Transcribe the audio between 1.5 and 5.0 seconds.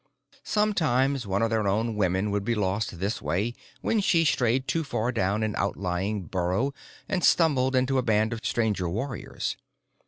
their own women would be lost this way, when she strayed too